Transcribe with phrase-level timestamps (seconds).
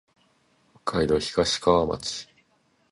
[0.83, 2.27] 北海道東川町